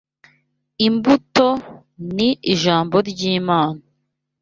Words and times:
Imbuto 0.87 1.47
ni 2.15 2.29
Ijambo 2.53 2.95
ry’Imana 3.09 3.79